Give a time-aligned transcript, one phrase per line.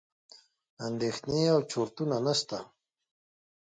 [0.87, 2.59] اندېښنې او چورتونه نسته.